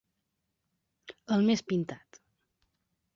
[1.37, 2.21] El més pintat.